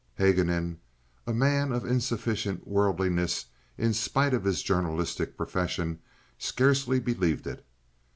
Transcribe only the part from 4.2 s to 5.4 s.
of his journalistic